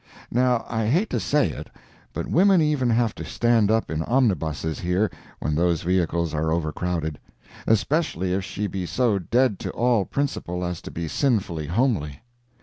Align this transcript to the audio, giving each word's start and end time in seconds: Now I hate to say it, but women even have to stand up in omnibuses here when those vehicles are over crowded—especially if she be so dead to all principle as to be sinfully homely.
Now 0.31 0.65
I 0.67 0.87
hate 0.87 1.11
to 1.11 1.19
say 1.19 1.51
it, 1.51 1.69
but 2.11 2.25
women 2.25 2.59
even 2.59 2.89
have 2.89 3.13
to 3.13 3.23
stand 3.23 3.69
up 3.69 3.91
in 3.91 4.01
omnibuses 4.01 4.79
here 4.79 5.11
when 5.37 5.53
those 5.53 5.83
vehicles 5.83 6.33
are 6.33 6.51
over 6.51 6.71
crowded—especially 6.71 8.33
if 8.33 8.43
she 8.43 8.65
be 8.65 8.87
so 8.87 9.19
dead 9.19 9.59
to 9.59 9.69
all 9.69 10.05
principle 10.05 10.65
as 10.65 10.81
to 10.81 10.89
be 10.89 11.07
sinfully 11.07 11.67
homely. 11.67 12.21